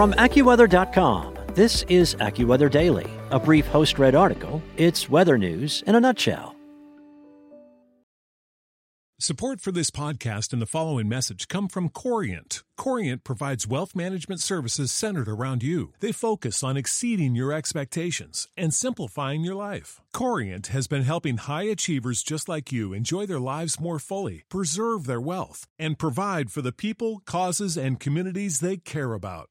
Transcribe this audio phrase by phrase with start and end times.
[0.00, 4.62] From AccuWeather.com, this is AccuWeather Daily, a brief host read article.
[4.78, 6.56] It's weather news in a nutshell.
[9.22, 12.62] Support for this podcast and the following message come from Corient.
[12.78, 15.92] Corient provides wealth management services centered around you.
[16.00, 20.00] They focus on exceeding your expectations and simplifying your life.
[20.14, 25.04] Corient has been helping high achievers just like you enjoy their lives more fully, preserve
[25.04, 29.50] their wealth, and provide for the people, causes, and communities they care about.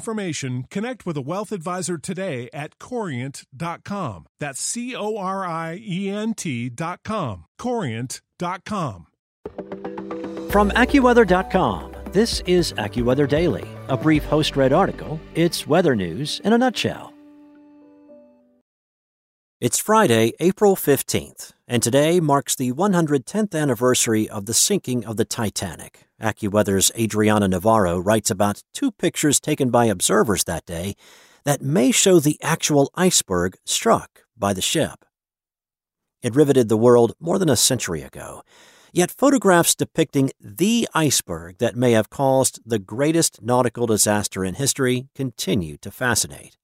[0.00, 4.26] information, connect with a wealth advisor today at corient.com.
[4.38, 7.44] That's C O R I E N T.com.
[7.58, 9.06] Corient.com.
[10.50, 15.20] From AccuWeather.com, this is AccuWeather Daily, a brief host read article.
[15.34, 17.12] It's weather news in a nutshell.
[19.60, 25.26] It's Friday, April 15th, and today marks the 110th anniversary of the sinking of the
[25.26, 26.06] Titanic.
[26.18, 30.94] AccuWeather's Adriana Navarro writes about two pictures taken by observers that day
[31.44, 35.04] that may show the actual iceberg struck by the ship.
[36.22, 38.42] It riveted the world more than a century ago,
[38.94, 45.08] yet photographs depicting the iceberg that may have caused the greatest nautical disaster in history
[45.14, 46.56] continue to fascinate.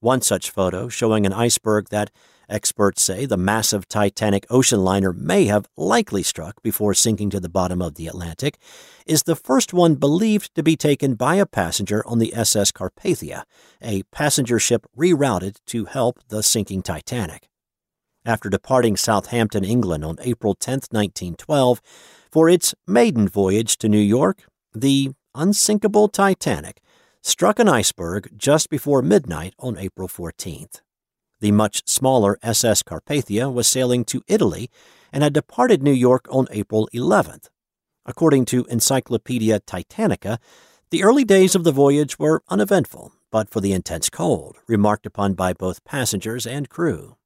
[0.00, 2.10] One such photo showing an iceberg that
[2.48, 7.50] experts say the massive Titanic ocean liner may have likely struck before sinking to the
[7.50, 8.56] bottom of the Atlantic
[9.04, 13.44] is the first one believed to be taken by a passenger on the SS Carpathia,
[13.82, 17.50] a passenger ship rerouted to help the sinking Titanic.
[18.24, 21.82] After departing Southampton, England on April 10, 1912,
[22.32, 24.44] for its maiden voyage to New York,
[24.74, 26.80] the unsinkable Titanic
[27.22, 30.80] struck an iceberg just before midnight on April 14th.
[31.40, 34.70] The much smaller SS Carpathia was sailing to Italy
[35.12, 37.48] and had departed New York on April 11th.
[38.06, 40.38] According to Encyclopedia Titanica,
[40.90, 45.34] the early days of the voyage were uneventful, but for the intense cold, remarked upon
[45.34, 47.16] by both passengers and crew.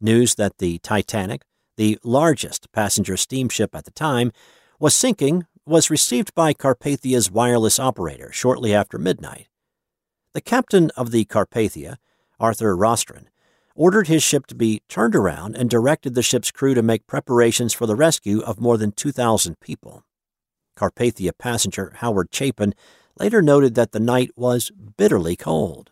[0.00, 1.42] News that the Titanic,
[1.76, 4.30] the largest passenger steamship at the time,
[4.78, 9.48] was sinking was received by Carpathia's wireless operator shortly after midnight.
[10.32, 11.98] The captain of the Carpathia,
[12.40, 13.26] Arthur Rostron,
[13.74, 17.72] ordered his ship to be turned around and directed the ship's crew to make preparations
[17.72, 20.04] for the rescue of more than 2,000 people.
[20.76, 22.74] Carpathia passenger Howard Chapin
[23.18, 25.90] later noted that the night was bitterly cold.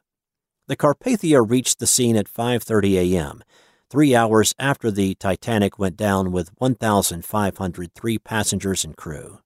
[0.69, 3.45] The Carpathia reached the scene at 5:30 a.m.,
[3.89, 9.39] 3 hours after the Titanic went down with 1,503 passengers and crew.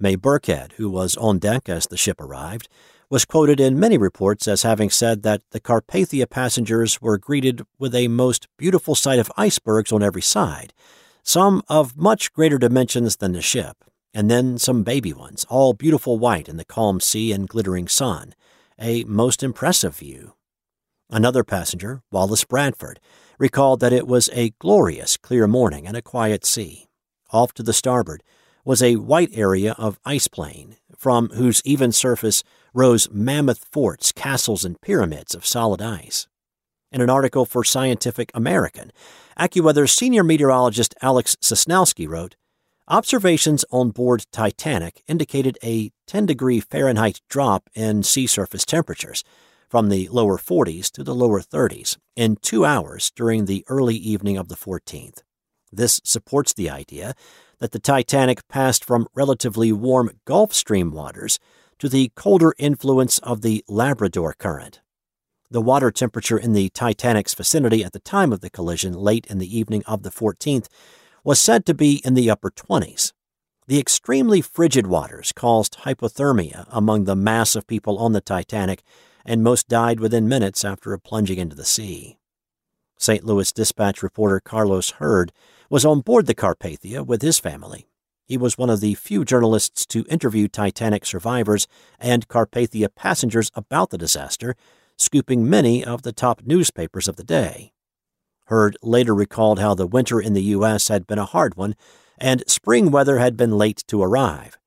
[0.00, 2.68] May Burkhead, who was on deck as the ship arrived,
[3.10, 7.94] was quoted in many reports as having said that the Carpathia passengers were greeted with
[7.94, 10.72] a most beautiful sight of icebergs on every side,
[11.22, 16.18] some of much greater dimensions than the ship, and then some baby ones, all beautiful
[16.18, 18.34] white in the calm sea and glittering sun,
[18.78, 20.34] a most impressive view.
[21.10, 23.00] Another passenger, Wallace Bradford,
[23.38, 26.86] recalled that it was a glorious, clear morning and a quiet sea.
[27.30, 28.22] Off to the starboard,
[28.68, 34.62] was a white area of ice plain, from whose even surface rose mammoth forts, castles,
[34.62, 36.28] and pyramids of solid ice.
[36.92, 38.92] In an article for Scientific American,
[39.40, 42.36] AccuWeather's senior meteorologist Alex Sosnowski wrote,
[42.88, 49.24] Observations on board Titanic indicated a 10 degree Fahrenheit drop in sea surface temperatures
[49.66, 54.36] from the lower 40s to the lower 30s in two hours during the early evening
[54.36, 55.22] of the 14th.
[55.72, 57.14] This supports the idea
[57.60, 61.38] that the Titanic passed from relatively warm Gulf Stream waters
[61.78, 64.80] to the colder influence of the Labrador Current.
[65.50, 69.38] The water temperature in the Titanic's vicinity at the time of the collision, late in
[69.38, 70.66] the evening of the 14th,
[71.24, 73.12] was said to be in the upper 20s.
[73.66, 78.82] The extremely frigid waters caused hypothermia among the mass of people on the Titanic,
[79.24, 82.17] and most died within minutes after plunging into the sea.
[82.98, 83.24] St.
[83.24, 85.32] Louis Dispatch reporter Carlos Hurd
[85.70, 87.86] was on board the Carpathia with his family.
[88.24, 91.66] He was one of the few journalists to interview Titanic survivors
[91.98, 94.54] and Carpathia passengers about the disaster,
[94.96, 97.72] scooping many of the top newspapers of the day.
[98.46, 100.88] Hurd later recalled how the winter in the U.S.
[100.88, 101.74] had been a hard one
[102.18, 104.58] and spring weather had been late to arrive.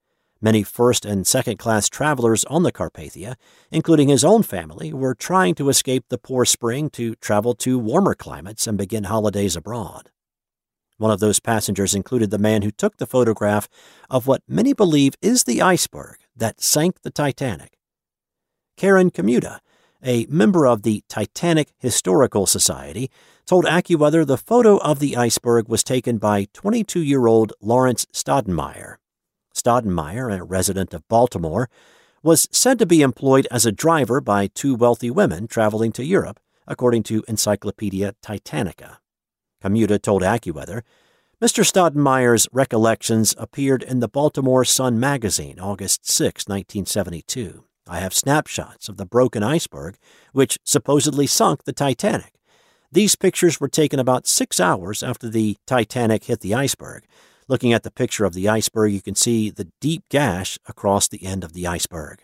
[0.43, 3.35] Many first and second class travelers on the Carpathia,
[3.69, 8.15] including his own family, were trying to escape the poor spring to travel to warmer
[8.15, 10.09] climates and begin holidays abroad.
[10.97, 13.69] One of those passengers included the man who took the photograph
[14.09, 17.77] of what many believe is the iceberg that sank the Titanic.
[18.77, 19.59] Karen Kamuda,
[20.03, 23.11] a member of the Titanic Historical Society,
[23.45, 28.97] told AccuWeather the photo of the iceberg was taken by 22 year old Lawrence Stoudemire.
[29.53, 31.69] Stoudemire, a resident of Baltimore,
[32.23, 36.39] was said to be employed as a driver by two wealthy women traveling to Europe,
[36.67, 38.97] according to Encyclopedia Titanica.
[39.63, 40.83] Kamuda told AccuWeather,
[41.41, 41.65] Mr.
[41.65, 47.63] Stoudemire's recollections appeared in the Baltimore Sun magazine August 6, 1972.
[47.87, 49.97] I have snapshots of the broken iceberg,
[50.33, 52.35] which supposedly sunk the Titanic.
[52.91, 57.05] These pictures were taken about six hours after the Titanic hit the iceberg,
[57.51, 61.25] Looking at the picture of the iceberg, you can see the deep gash across the
[61.25, 62.21] end of the iceberg.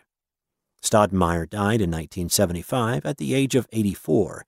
[0.82, 4.46] Stoudemire died in 1975 at the age of 84,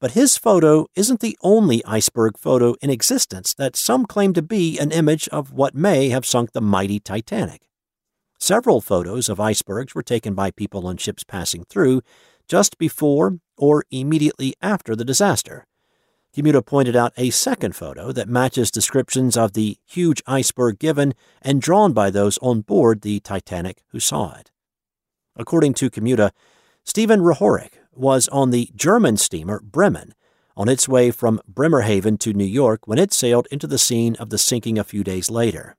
[0.00, 4.78] but his photo isn't the only iceberg photo in existence that some claim to be
[4.78, 7.68] an image of what may have sunk the mighty Titanic.
[8.40, 12.00] Several photos of icebergs were taken by people on ships passing through
[12.48, 15.66] just before or immediately after the disaster.
[16.34, 21.62] Kamuda pointed out a second photo that matches descriptions of the huge iceberg given and
[21.62, 24.50] drawn by those on board the Titanic who saw it.
[25.36, 26.32] According to Kamuda,
[26.82, 30.12] Stephen Rehorick was on the German steamer Bremen
[30.56, 34.30] on its way from Bremerhaven to New York when it sailed into the scene of
[34.30, 35.76] the sinking a few days later.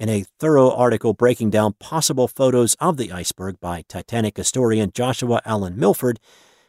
[0.00, 5.40] In a thorough article breaking down possible photos of the iceberg by Titanic historian Joshua
[5.44, 6.18] Allen Milford,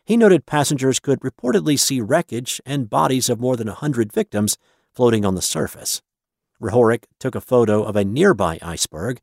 [0.05, 4.57] he noted passengers could reportedly see wreckage and bodies of more than a hundred victims
[4.91, 6.01] floating on the surface.
[6.61, 9.19] Rehorick took a photo of a nearby iceberg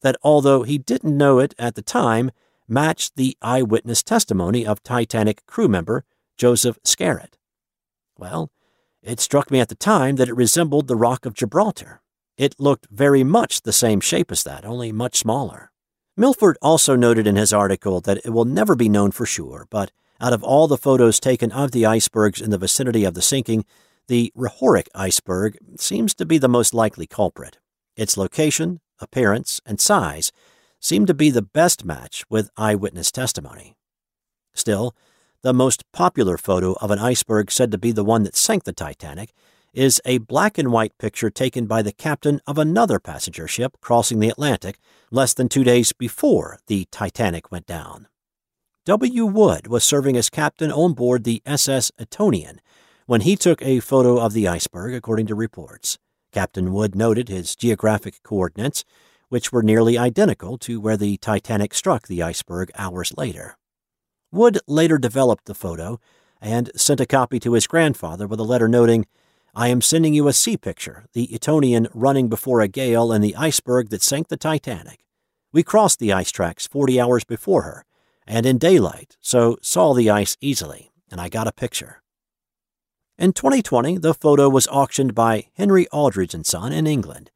[0.00, 2.30] that, although he didn't know it at the time,
[2.68, 6.04] matched the eyewitness testimony of Titanic crew member
[6.36, 7.38] Joseph Scarrott.
[8.18, 8.50] Well,
[9.02, 12.00] it struck me at the time that it resembled the Rock of Gibraltar.
[12.36, 15.70] It looked very much the same shape as that, only much smaller.
[16.16, 19.90] Milford also noted in his article that it will never be known for sure, but
[20.22, 23.64] out of all the photos taken of the icebergs in the vicinity of the sinking,
[24.06, 27.58] the Rehorick iceberg seems to be the most likely culprit.
[27.96, 30.30] Its location, appearance, and size
[30.78, 33.74] seem to be the best match with eyewitness testimony.
[34.54, 34.94] Still,
[35.42, 38.72] the most popular photo of an iceberg said to be the one that sank the
[38.72, 39.32] Titanic
[39.74, 44.20] is a black and white picture taken by the captain of another passenger ship crossing
[44.20, 44.78] the Atlantic
[45.10, 48.06] less than two days before the Titanic went down.
[48.84, 49.26] W.
[49.26, 52.60] Wood was serving as captain on board the SS Etonian
[53.06, 55.98] when he took a photo of the iceberg, according to reports.
[56.32, 58.84] Captain Wood noted his geographic coordinates,
[59.28, 63.56] which were nearly identical to where the Titanic struck the iceberg hours later.
[64.32, 66.00] Wood later developed the photo
[66.40, 69.06] and sent a copy to his grandfather with a letter noting,
[69.54, 73.36] I am sending you a sea picture, the Etonian running before a gale and the
[73.36, 75.04] iceberg that sank the Titanic.
[75.52, 77.84] We crossed the ice tracks 40 hours before her
[78.26, 82.02] and in daylight, so saw the ice easily, and I got a picture.
[83.18, 87.30] In 2020, the photo was auctioned by Henry Aldridge and Son in England.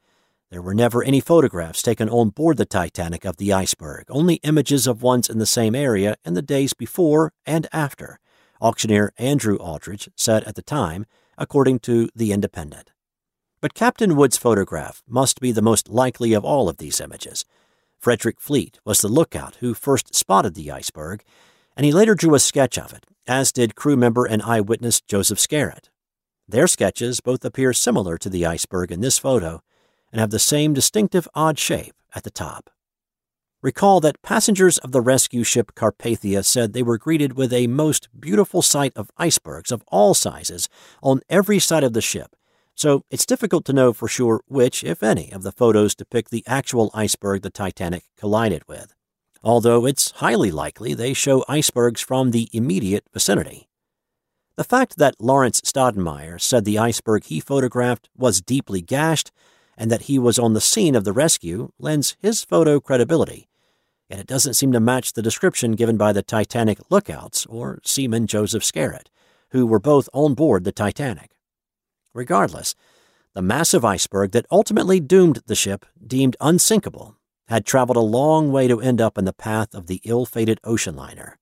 [0.50, 4.86] There were never any photographs taken on board the Titanic of the iceberg, only images
[4.86, 8.18] of ones in the same area in the days before and after,
[8.60, 12.92] auctioneer Andrew Aldridge said at the time, according to The Independent.
[13.60, 17.44] But Captain Wood's photograph must be the most likely of all of these images,
[18.06, 21.24] Frederick Fleet was the lookout who first spotted the iceberg,
[21.76, 25.40] and he later drew a sketch of it, as did crew member and eyewitness Joseph
[25.40, 25.90] Scarrott.
[26.46, 29.60] Their sketches both appear similar to the iceberg in this photo
[30.12, 32.70] and have the same distinctive odd shape at the top.
[33.60, 38.08] Recall that passengers of the rescue ship Carpathia said they were greeted with a most
[38.16, 40.68] beautiful sight of icebergs of all sizes
[41.02, 42.35] on every side of the ship,
[42.76, 46.44] so it's difficult to know for sure which, if any, of the photos depict the
[46.46, 48.94] actual iceberg the Titanic collided with,
[49.42, 53.66] although it's highly likely they show icebergs from the immediate vicinity.
[54.56, 59.32] The fact that Lawrence Stoudemire said the iceberg he photographed was deeply gashed
[59.76, 63.48] and that he was on the scene of the rescue lends his photo credibility,
[64.10, 68.26] yet it doesn't seem to match the description given by the Titanic lookouts or seaman
[68.26, 69.08] Joseph Scarrott,
[69.50, 71.35] who were both on board the Titanic.
[72.16, 72.74] Regardless,
[73.34, 77.16] the massive iceberg that ultimately doomed the ship, deemed unsinkable,
[77.48, 80.58] had traveled a long way to end up in the path of the ill fated
[80.64, 81.38] ocean liner.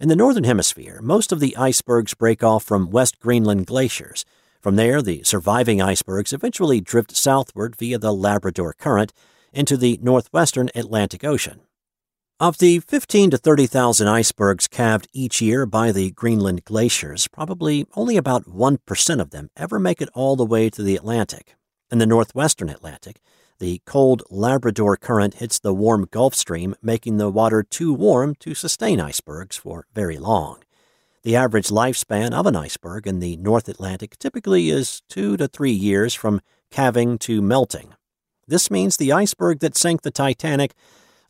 [0.00, 4.24] In the Northern Hemisphere, most of the icebergs break off from West Greenland glaciers.
[4.60, 9.12] From there, the surviving icebergs eventually drift southward via the Labrador Current
[9.52, 11.60] into the northwestern Atlantic Ocean.
[12.42, 18.16] Of the 15 to 30,000 icebergs calved each year by the Greenland glaciers, probably only
[18.16, 21.54] about 1% of them ever make it all the way to the Atlantic.
[21.92, 23.20] In the northwestern Atlantic,
[23.60, 28.54] the cold Labrador current hits the warm Gulf Stream, making the water too warm to
[28.54, 30.64] sustain icebergs for very long.
[31.22, 35.70] The average lifespan of an iceberg in the North Atlantic typically is two to three
[35.70, 36.40] years from
[36.72, 37.94] calving to melting.
[38.48, 40.72] This means the iceberg that sank the Titanic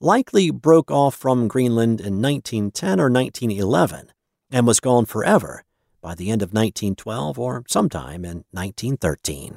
[0.03, 4.11] likely broke off from Greenland in 1910 or 1911
[4.51, 5.65] and was gone forever
[6.01, 9.57] by the end of 1912 or sometime in 1913.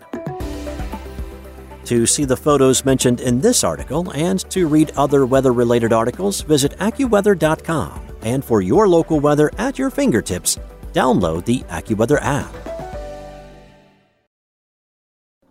[1.85, 6.41] To see the photos mentioned in this article and to read other weather related articles,
[6.41, 8.01] visit AccuWeather.com.
[8.21, 10.59] And for your local weather at your fingertips,
[10.93, 12.53] download the AccuWeather app.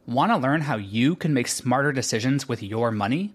[0.06, 3.34] Want to learn how you can make smarter decisions with your money?